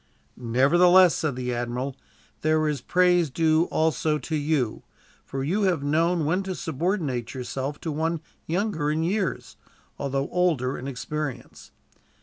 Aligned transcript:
"Nevertheless," 0.35 1.13
said 1.13 1.35
the 1.35 1.53
admiral, 1.53 1.95
"there 2.41 2.67
is 2.67 2.81
praise 2.81 3.29
due 3.29 3.65
also 3.65 4.17
to 4.17 4.35
you, 4.35 4.81
for 5.23 5.43
you 5.43 5.61
have 5.61 5.83
known 5.83 6.25
when 6.25 6.41
to 6.41 6.55
subordinate 6.55 7.35
yourself 7.35 7.79
to 7.81 7.91
one 7.91 8.19
younger 8.47 8.89
in 8.89 9.03
years, 9.03 9.57
although 9.99 10.27
older 10.31 10.75
in 10.75 10.87
experience. 10.87 11.69